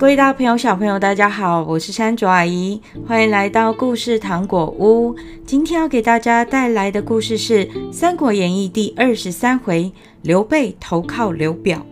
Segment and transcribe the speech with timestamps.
[0.00, 5.14] 各位大朋友、小朋友，大家好，我是山竹阿姨，欢迎来到故事糖果屋。
[5.44, 9.92] 今天要给大家带来的故事是《三国演义》第二十三回：
[10.22, 11.84] 刘备投靠刘表。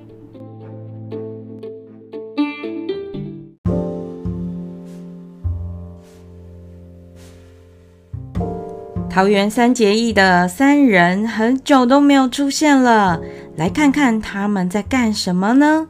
[9.10, 13.20] 桃园三结义的三人很久都没有出现了，
[13.54, 15.88] 来看看他们在干什么呢？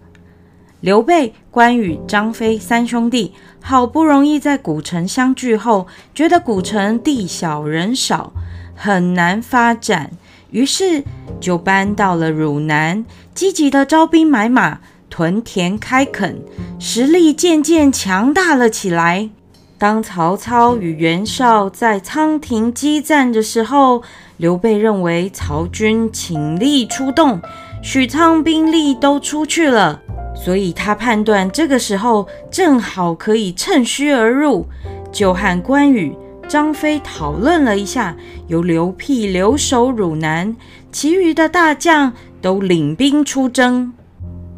[0.81, 8.33] 刘备、关羽、张飞三兄弟好不容易在古城相聚后，觉得古城地小人少，
[8.77, 10.13] 很难发展，
[10.53, 11.03] 于是
[11.41, 13.05] 就搬到了汝南，
[13.35, 14.79] 积极的招兵买马，
[15.11, 16.39] 屯田开垦，
[16.79, 19.31] 实力渐渐强大了起来。
[19.79, 24.03] 当曹操与袁绍在仓亭激战的时候，
[24.37, 27.41] 刘备认为曹军倾力出动，
[27.83, 30.03] 许昌兵力都出去了，
[30.43, 34.65] 所以他判断这个时候正好可以趁虚而入，
[35.13, 36.17] 就和关羽、
[36.49, 40.57] 张飞讨论了一下，由刘辟留守汝南，
[40.93, 43.93] 其余的大将都领兵出征。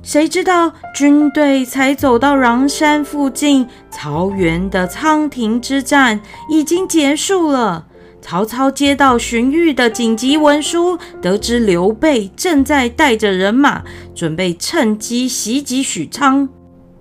[0.02, 7.86] 谁知道军队才走到穰山附近，曹袁的仓亭之战已经结束了。
[8.20, 13.82] 曹操接到荀彧的紧急文书，得知刘备正在带着人马
[14.14, 16.48] 准备趁机袭击许昌，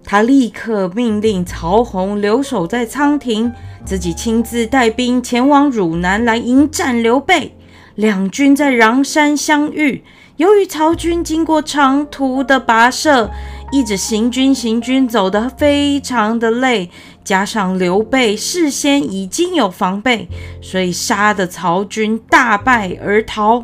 [0.03, 3.52] 他立刻命令曹洪留守在仓亭，
[3.86, 7.56] 自己亲自带兵前往汝南来迎战刘备。
[7.95, 10.04] 两军在穰山相遇。
[10.38, 13.30] 由于曹军经过长途的跋涉，
[13.73, 16.89] 一直行军行军走得非常的累，
[17.30, 20.28] 加上刘备事先已经有防备，
[20.64, 23.64] 所以杀的曹军大败而逃。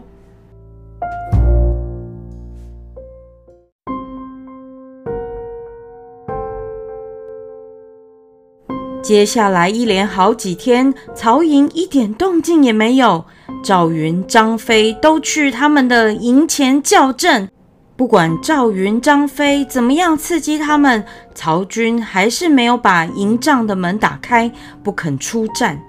[9.01, 13.25] 接下来一连好几天，曹营一点动静也没有。
[13.63, 17.49] 赵云、张飞都去他们的营前叫阵，
[17.97, 24.51] 不管赵云、张飞怎么样刺激他们，曹军还是没有把营帐的门打开，
[24.83, 25.81] 不肯出战。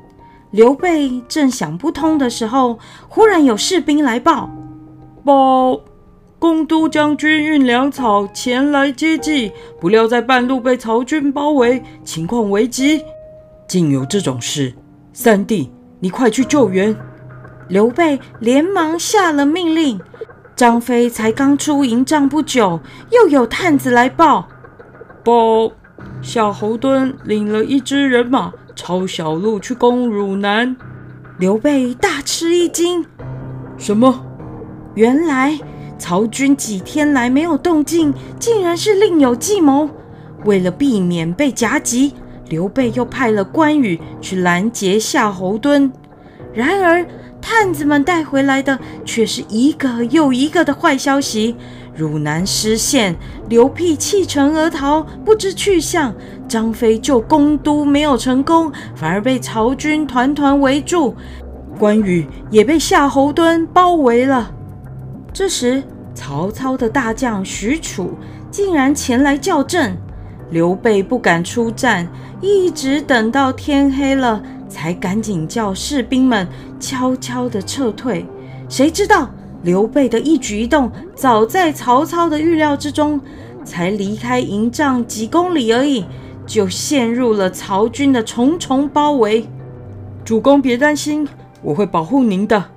[0.52, 2.78] 刘备正想不通的时候，
[3.08, 4.48] 忽然有士兵来报：
[5.24, 5.80] 报，
[6.38, 9.50] 公都将军运粮草前来接济，
[9.80, 13.02] 不料在半路被曹军包围，情况危急。
[13.66, 14.72] 竟有这种事！
[15.12, 16.96] 三弟，你快去救援。
[17.68, 20.00] 刘备连忙下了命令。
[20.56, 22.80] 张飞才刚出营帐不久，
[23.10, 24.48] 又有探子来报：
[25.22, 25.70] 报
[26.22, 30.74] 夏侯惇领了一支人马，抄小路去攻汝南。
[31.38, 33.04] 刘备大吃一惊：
[33.76, 34.24] 什么？
[34.94, 35.60] 原来
[35.98, 39.90] 曹军几天来没有动静，竟然是另有计谋。
[40.46, 42.14] 为了避免被夹击，
[42.48, 45.90] 刘备又派了关羽去拦截夏侯惇。
[46.54, 47.06] 然而，
[47.58, 51.56] 探子们带回来的却是一个又一个的坏消息：
[51.96, 53.16] 汝南失陷，
[53.48, 56.12] 刘辟弃城而逃，不知去向；
[56.46, 61.14] 张飞救公都没有成功，反而被曹军团团围住；
[61.78, 64.50] 关羽也被夏侯惇包围了。
[65.32, 65.82] 这时，
[66.14, 68.10] 曹操的大将许褚
[68.50, 69.96] 竟然前来叫阵，
[70.50, 72.06] 刘备不敢出战，
[72.42, 74.42] 一直等到天黑了。
[74.68, 76.46] 才赶紧叫士兵们
[76.78, 78.26] 悄悄地撤退。
[78.68, 79.30] 谁知道
[79.62, 83.20] 刘备的一举一动早在曹操的预料之中，
[83.64, 86.04] 才离开营帐几公里而已，
[86.46, 89.46] 就陷入了曹军的重重包围。
[90.24, 91.26] 主公别担心，
[91.62, 92.72] 我会保护您的。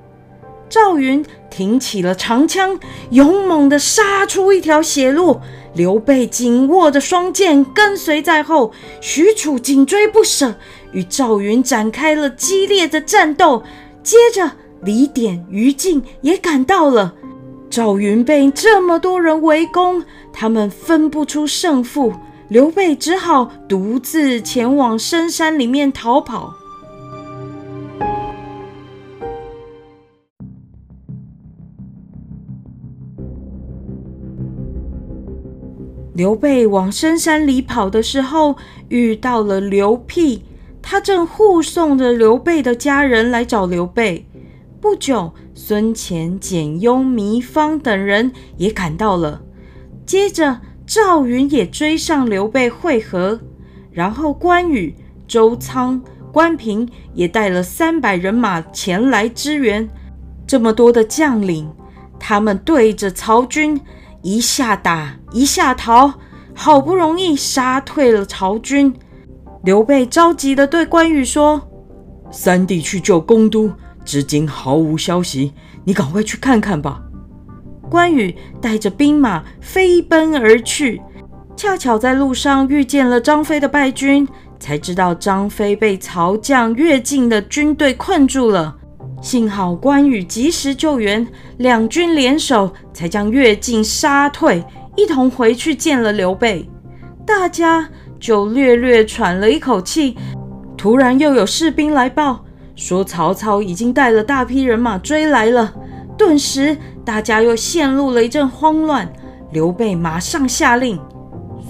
[0.69, 2.79] 赵云挺起了长枪，
[3.09, 5.39] 勇猛地杀出一条血路。
[5.73, 8.71] 刘备紧握着双剑，跟随在后。
[9.01, 10.55] 许褚紧追不舍，
[10.91, 13.63] 与赵云展开了激烈的战斗。
[14.01, 14.51] 接着，
[14.83, 17.13] 李典、于禁也赶到了。
[17.69, 20.03] 赵云被这么多人围攻，
[20.33, 22.13] 他们分不出胜负。
[22.47, 26.55] 刘备只好独自前往深山里面逃跑。
[36.15, 38.55] 刘备往深山里跑的时候，
[38.89, 40.43] 遇到了刘辟，
[40.91, 44.27] 他正护送着刘备的家人来找刘备。
[44.81, 49.39] 不久，孙干、简雍、糜芳等人也赶到了。
[50.03, 53.39] 接着，赵云也追上刘备会合，
[53.91, 54.95] 然后关羽、
[55.27, 56.01] 周仓、
[56.31, 59.87] 关平也带了三百人马前来支援。
[60.47, 61.71] 这么多的将领，
[62.19, 63.79] 他们对着曹军。
[64.23, 66.15] 一下打，一下逃，
[66.55, 68.91] 好不容易杀退了曹军。
[69.63, 71.61] 刘备着急地对关羽说
[72.31, 73.71] ：“三弟去救公都，
[74.05, 75.53] 至今毫无消息，
[75.83, 77.01] 你赶快去看看吧。”
[77.89, 81.01] 关羽带着兵马飞奔而去，
[81.55, 84.27] 恰巧在路上遇见了张飞的败军，
[84.59, 88.77] 才知道张飞被曹将乐进的军队困住了。
[89.21, 91.27] 幸好关羽及时救援，
[91.57, 94.63] 两军联手才将乐进杀退，
[94.95, 96.69] 一同回去见了刘备。
[97.25, 97.89] 大家
[98.19, 100.15] 就略略喘了一口气。
[100.77, 102.43] 突然又有士兵来报，
[102.75, 105.73] 说曹操已经带了大批人马追来了。
[106.17, 109.11] 顿时，大家又陷入了一阵慌乱。
[109.51, 110.99] 刘备马上下令：“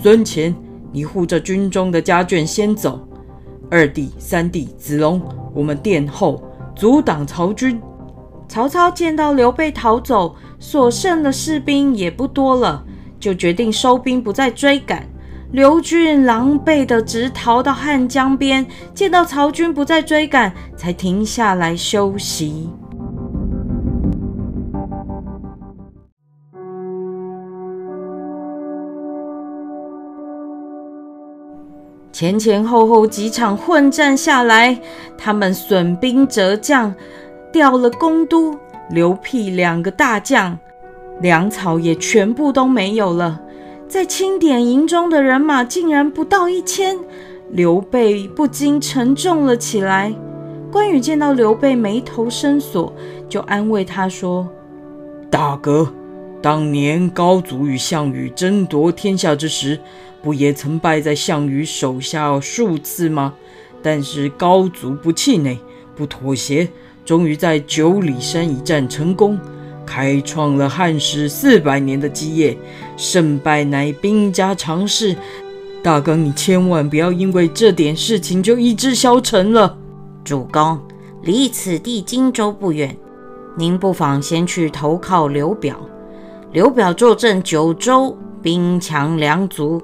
[0.01, 0.53] 孙干，
[0.91, 2.99] 你护着军中的家眷先走；
[3.69, 5.21] 二弟、三弟、子龙，
[5.53, 6.43] 我们殿后
[6.75, 7.79] 阻挡曹军。”
[8.49, 12.83] 曹操见到刘备逃走，所剩的士兵也不多了，
[13.19, 15.07] 就决定收兵，不再追赶。
[15.51, 18.63] 刘俊狼狈地直逃到汉江边，
[18.93, 22.69] 见到曹军不再追赶，才停下来休息。
[32.11, 34.79] 前前后后几场混战下来，
[35.17, 36.93] 他们损兵折将，
[37.51, 38.55] 掉了公都、
[38.91, 40.59] 刘辟两个大将，
[41.21, 43.41] 粮草也全部都没有了。
[43.89, 46.95] 在清点营中的人马竟然不到一千，
[47.49, 50.13] 刘备不禁沉重了起来。
[50.71, 52.93] 关羽见到刘备眉头深锁，
[53.27, 54.47] 就安慰他说
[55.31, 55.91] ：“大哥。”
[56.39, 59.79] 当年高祖与项羽争夺天下之时，
[60.21, 63.33] 不也曾败在项羽手下数次吗？
[63.81, 65.57] 但是高祖不气馁，
[65.95, 66.69] 不妥协，
[67.03, 69.37] 终于在九里山一战成功，
[69.83, 72.55] 开创了汉室四百年的基业。
[72.99, 75.15] 胜败乃兵家常事，
[75.81, 79.77] 大哥你千万不要因为这点事情就意志消沉了。
[80.25, 80.77] 主公，
[81.21, 82.93] 离此地荆州不远，
[83.57, 85.79] 您不妨先去投靠刘表。
[86.51, 89.81] 刘表坐镇九州，兵强粮足，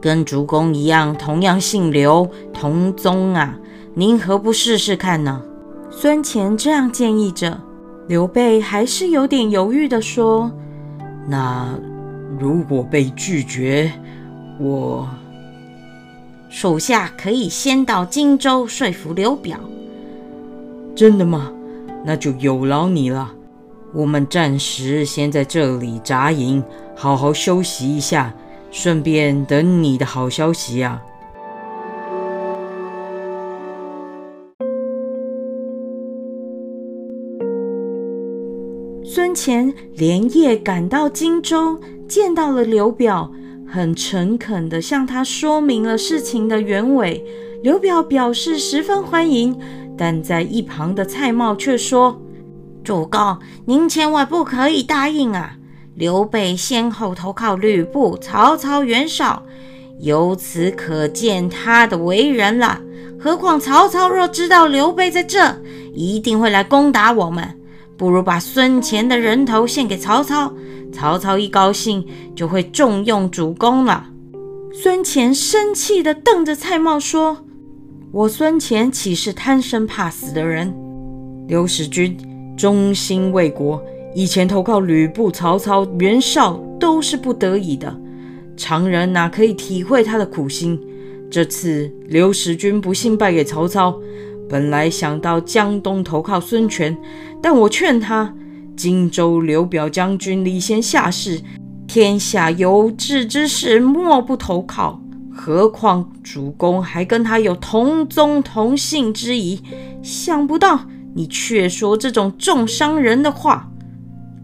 [0.00, 3.56] 跟主公一样，同样姓刘，同宗啊！
[3.94, 5.40] 您何不试试看呢？
[5.88, 7.60] 孙干这样建议着。
[8.08, 10.50] 刘备还是有点犹豫地说
[11.30, 11.78] ：“那
[12.40, 13.92] 如果被拒绝，
[14.58, 15.06] 我
[16.48, 19.60] 属下可以先到荆州说服刘表。”
[20.96, 21.52] 真的吗？
[22.02, 23.30] 那就有劳你了。
[23.92, 26.64] 我们暂时先在这里扎营，
[26.96, 28.32] 好好休息一下，
[28.70, 31.02] 顺便等你的好消息呀。
[39.04, 43.32] 孙干连夜赶到荆州，见到了刘表，
[43.66, 47.24] 很诚恳地向他说明了事情的原委。
[47.62, 49.58] 刘表表示十分欢迎，
[49.96, 52.20] 但在一旁的蔡瑁却说。
[52.82, 55.56] 主公，您千万不可以答应啊！
[55.94, 59.42] 刘备先后投靠吕布、曹操、袁绍，
[59.98, 62.80] 由此可见他的为人了。
[63.18, 65.56] 何况曹操若知道刘备在这，
[65.92, 67.59] 一定会来攻打我们。
[68.00, 70.50] 不如把孙权的人头献给曹操，
[70.90, 72.02] 曹操一高兴
[72.34, 74.06] 就会重用主公了。
[74.72, 77.44] 孙权生气地瞪着蔡瑁说
[78.10, 80.74] ：“我孙权岂是贪生怕死的人？
[81.46, 82.16] 刘使君。”
[82.56, 83.82] 忠心为国，
[84.14, 87.94] 以前投靠吕布、曹操、袁绍都是不得已的，
[88.56, 90.80] 常人哪可以体会他的苦心？
[91.30, 93.98] 这次刘使君不幸败给曹操，
[94.50, 96.98] 本来想到江东投靠孙权，
[97.40, 98.34] 但我劝他，
[98.76, 101.40] 荆州刘表将军礼贤下士，
[101.86, 105.00] 天下有志之士莫不投靠，
[105.32, 109.62] 何况主公还跟他有同宗同姓之谊，
[110.02, 110.80] 想不到。
[111.12, 113.68] 你却说这种重伤人的话。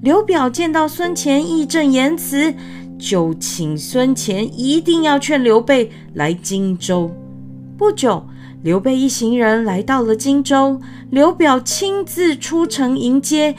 [0.02, 2.54] 刘表见到孙权义正言辞，
[2.98, 7.10] 就请孙权一定要劝刘备来荆州。
[7.76, 8.26] 不久，
[8.66, 10.80] 刘备一行人来到了荆州，
[11.10, 13.54] 刘表亲自出城迎接，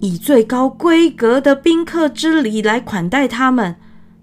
[0.00, 3.76] 以最高规格的宾客之礼来款待他们。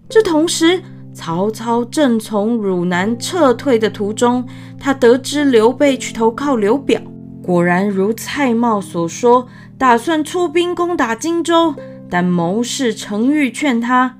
[0.10, 0.82] 这同时，
[1.14, 4.46] 曹操正从汝南撤退的途中，
[4.78, 7.02] 他得知刘备去投靠刘表。
[7.42, 11.74] 果然如蔡瑁所说，打算出兵攻打荆州。
[12.10, 14.18] 但谋士程昱劝他：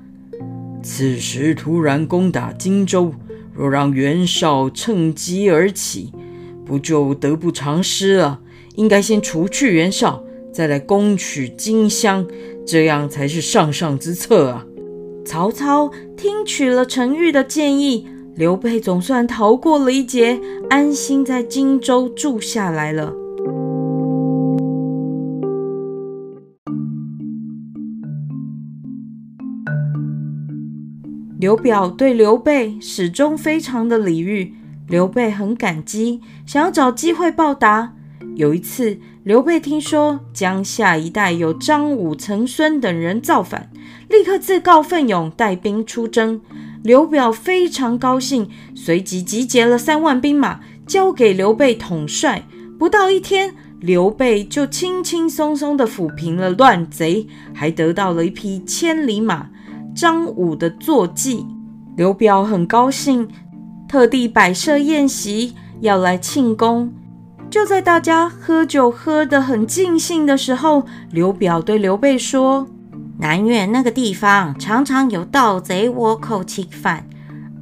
[0.82, 3.12] 此时突然攻打荆州，
[3.56, 6.12] 若让袁绍趁机而起，
[6.64, 8.40] 不就得不偿失了？
[8.74, 10.22] 应该先除去袁绍，
[10.52, 12.26] 再来攻取荆襄，
[12.66, 14.66] 这样才是上上之策啊！
[15.24, 23.12] 曹操听取了程昱的建议，刘备总算逃过了一劫，安心在荆州住下来了。
[31.38, 34.54] 刘表对刘备始终非常的礼遇，
[34.88, 37.92] 刘备很感激，想要找机会报答。
[38.36, 43.70] 有一次，刘备听说江夏一带有张武、曾孙等人造反，
[44.08, 46.40] 立刻自告奋勇带兵出征。
[46.82, 52.46] 刘表非常高兴，随即集结了三万兵马，交给刘备统帅。
[52.78, 59.50] 不到一天，刘备就轻轻松松地抚平了乱贼，还得到了一匹千里马，
[59.96, 61.46] 张武的坐骑。
[61.96, 63.26] 刘表很高兴，
[63.88, 66.92] 特地摆设宴席，要来庆功。
[67.48, 72.66] 就在大家喝酒喝得很尽兴的时候，刘表对刘备说
[73.18, 77.08] ：“南越那个地方常常有盗贼倭寇侵犯，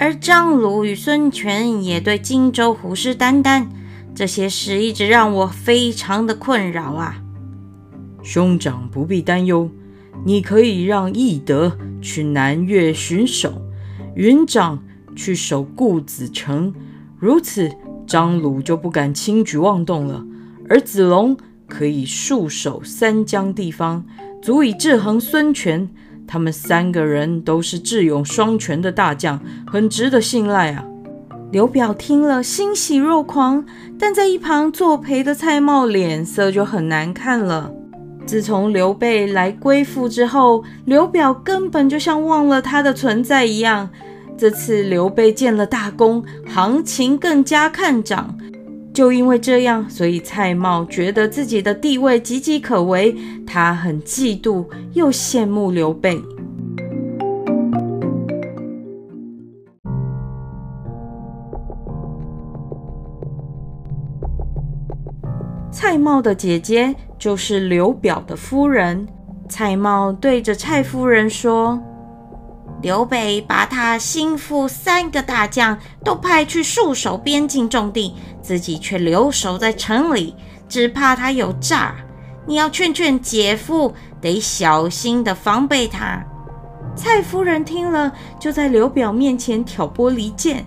[0.00, 3.66] 而张鲁与孙权也对荆州虎视眈眈，
[4.12, 7.18] 这些事一直让我非常的困扰啊。”
[8.24, 9.70] 兄长不必担忧，
[10.24, 13.62] 你可以让翼德去南越巡守，
[14.14, 14.82] 云长
[15.14, 16.74] 去守固子城，
[17.18, 17.70] 如此。
[18.06, 20.22] 张鲁就不敢轻举妄动了，
[20.68, 21.34] 而子龙
[21.66, 24.04] 可以戍守三江地方，
[24.42, 25.88] 足以制衡孙权。
[26.26, 30.84] 他们三个人都是智勇双全的大将，很值得信赖啊！
[31.50, 33.64] 刘表听了欣喜若狂，
[33.98, 37.72] 但在一旁作陪的蔡瑁脸色就很难看了。
[38.26, 43.88] 自从刘备来归附之后，刘表根本就像忘了他的存在一样。
[44.36, 48.36] 这次刘备建了大功，行情更加看涨。
[48.92, 53.14] 就因为这样，所以蔡瑁觉得自己的地位岌岌可危，
[53.46, 56.20] 他很嫉妒又羡慕刘备。
[65.84, 69.06] 蔡瑁的姐姐就是刘表的夫人。
[69.50, 71.78] 蔡瑁对着蔡夫人说。
[72.80, 80.34] 刘备把他心腹三个大将都派去戍守边境重地，自己却留守在城里，
[80.70, 81.94] 只怕他有诈。
[82.46, 86.24] 你要劝劝姐夫，得小心地防备他。
[86.96, 88.10] 蔡夫人听了，
[88.40, 90.64] 就在刘表面前挑拨离间，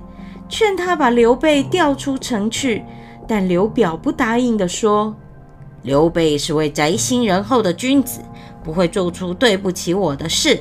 [0.47, 2.83] 劝他把刘备调出城去。
[3.27, 5.15] 但刘表不答应的说
[5.83, 8.21] ：“刘备是位宅心仁厚的君子，
[8.63, 10.59] 不会做出对不起我的事。”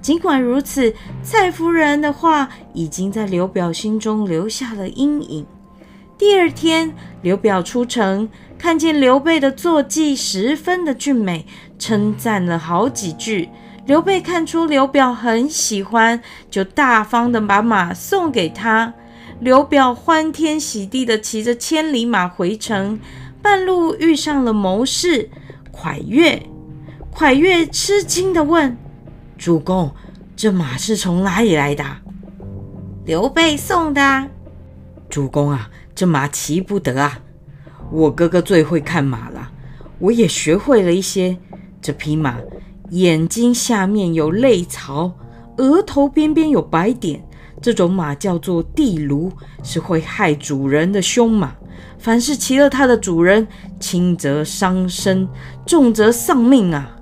[0.00, 5.46] 尽管如此，蔡夫人的话已经在刘表心中留下了阴影。
[6.16, 11.46] 第二天，刘表出城，看见刘备的坐骑十分的俊美，
[11.78, 13.50] 称赞了好几句。
[13.86, 18.94] 刘备看出刘表很喜欢，就大方的把马送给他。
[19.40, 23.00] 刘表欢天喜地的骑着千里马回城，
[23.40, 25.30] 半路遇上了谋士
[25.72, 26.42] 蒯越。
[27.14, 28.76] 蒯越吃惊的问。
[29.38, 29.92] 主公，
[30.36, 31.82] 这马是从哪里来的？
[33.06, 34.28] 刘备送的。
[35.08, 37.20] 主公啊，这马骑不得啊！
[37.90, 39.50] 我哥哥最会看马了，
[39.98, 41.38] 我也学会了一些。
[41.80, 42.36] 这匹马
[42.90, 45.12] 眼睛下面有泪槽，
[45.56, 47.26] 额头边边有白点，
[47.60, 49.30] 这种马叫做地芦，
[49.62, 51.52] 是会害主人的凶马。
[51.98, 53.46] 凡是骑了它的主人，
[53.78, 55.28] 轻则伤身，
[55.66, 56.96] 重则丧命啊！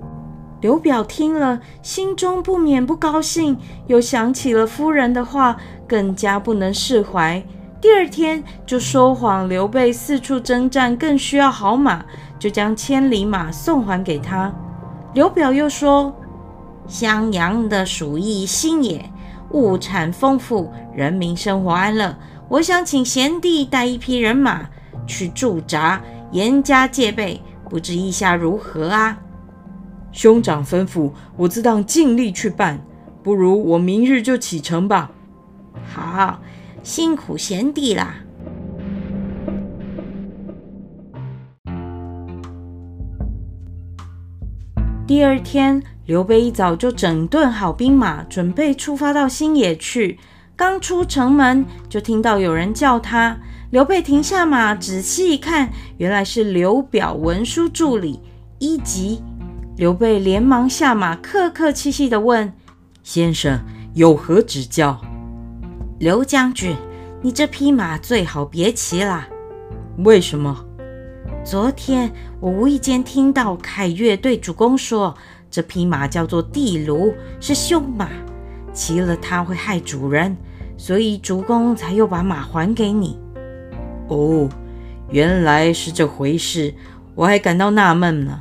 [0.61, 5.55] 刘表听了，心中不免不高兴，又想起了夫人的话，
[5.87, 7.41] 更加不能释怀。
[7.79, 12.03] 第二天就说谎，刘备四处征战，更需要好马，
[12.37, 14.53] 就将千里马送还给他。
[15.13, 16.13] 刘表又说
[16.87, 19.09] ：“襄阳的鼠疫新野，
[19.51, 22.17] 物产丰富，人民生活安乐。
[22.47, 24.69] 我想请贤弟带一批人马
[25.05, 26.01] 去驻扎，
[26.31, 29.17] 严加戒备，不知意下如何啊？”
[30.11, 32.79] 兄长吩咐，我自当尽力去办。
[33.21, 35.11] 不如我明日就启程吧。
[35.93, 36.39] 好，
[36.81, 38.15] 辛苦贤弟啦。
[45.09, 50.19] 第二天，刘备一早就整顿好兵马，准备出发到新野去。
[50.55, 53.35] 刚出城门，就听到有人叫他。
[53.71, 58.21] 刘备停下马，仔细一看，原来是刘表文书助理
[58.59, 59.23] 一吉。
[59.77, 62.53] 刘备连忙下马，客客气气地问
[63.01, 63.59] ：“先生
[63.95, 65.01] 有何指教？”
[65.97, 66.75] 刘将军，
[67.23, 69.27] 你这匹马最好别骑了。
[70.05, 70.67] 为什么？
[71.43, 75.15] 昨天我无意间听到凯越对主公说，
[75.49, 78.09] 这匹马叫做地卢，是凶马。
[78.71, 80.37] 骑了它会害主人，
[80.77, 83.17] 所以主公才又把马还给你。
[84.09, 84.47] 哦，
[85.09, 86.73] 原来是这回事，
[87.15, 88.39] 我还感到纳闷呢。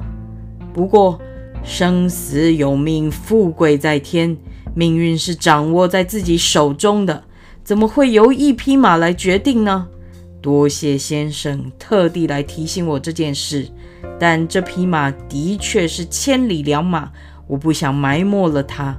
[0.74, 1.18] 不过，
[1.64, 4.36] 生死有命，富贵在天，
[4.74, 7.24] 命运是掌握在自己手中的，
[7.64, 9.88] 怎么会由一匹马来决定呢？
[10.40, 13.68] 多谢先生特地来提醒我这件事，
[14.18, 17.10] 但这匹马的确是千里良马，
[17.46, 18.96] 我不想埋没了它。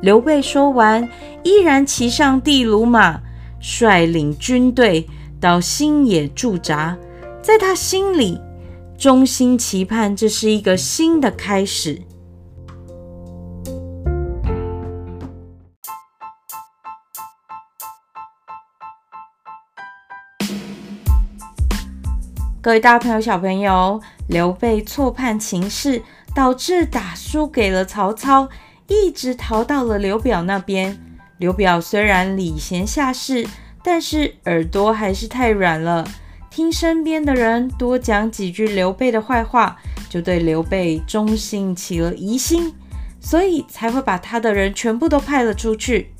[0.00, 1.08] 刘备说完，
[1.42, 3.20] 依然骑上地卢马，
[3.60, 5.08] 率领军队
[5.40, 6.96] 到新野驻扎。
[7.42, 8.40] 在他心里，
[8.96, 12.00] 衷心期盼这是一个新的开始。
[22.64, 26.00] 各位大朋友、小朋友，刘备错判情势，
[26.34, 28.48] 导致打输给了曹操，
[28.88, 30.98] 一直逃到了刘表那边。
[31.36, 33.46] 刘表虽然礼贤下士，
[33.82, 36.08] 但是耳朵还是太软了，
[36.48, 39.76] 听身边的人多讲几句刘备的坏话，
[40.08, 42.74] 就对刘备忠心起了疑心，
[43.20, 46.14] 所以才会把他的人全部都派了出去。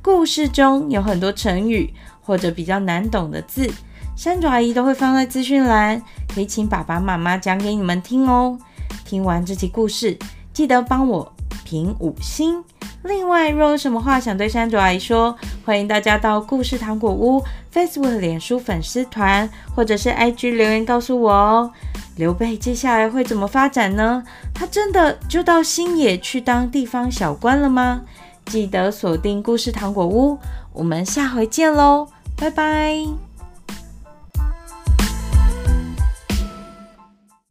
[0.00, 3.70] 故事中有很多成语或者比较难懂的字。
[4.16, 6.00] 山竹阿姨都会放在资讯栏，
[6.32, 8.56] 可以请爸爸妈妈讲给你们听哦。
[9.04, 10.16] 听完这期故事，
[10.52, 11.32] 记得帮我
[11.64, 12.62] 评五星。
[13.02, 17.42] 另外，若有什么话想对山竹阿姨说，欢迎大家到故事糖果屋
[17.74, 21.72] Facebook、脸书粉丝团或者是 IG 留言告诉我哦。
[22.16, 24.22] 刘备接下来会怎么发展呢？
[24.54, 28.02] 他真的就到新野去当地方小官了吗？
[28.46, 30.38] 记得锁定故事糖果屋，
[30.72, 33.31] 我们下回见喽，拜拜。